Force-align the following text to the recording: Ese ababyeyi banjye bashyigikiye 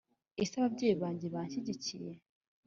Ese 0.41 0.53
ababyeyi 0.59 0.95
banjye 1.01 1.27
bashyigikiye 1.35 2.13